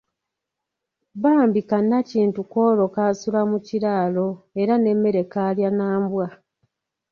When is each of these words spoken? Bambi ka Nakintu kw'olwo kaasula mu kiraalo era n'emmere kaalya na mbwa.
Bambi 1.21 1.61
ka 1.69 1.77
Nakintu 1.89 2.39
kw'olwo 2.51 2.85
kaasula 2.95 3.41
mu 3.51 3.57
kiraalo 3.67 4.27
era 4.61 4.73
n'emmere 4.77 5.21
kaalya 5.33 5.69
na 5.77 5.87
mbwa. 6.01 6.27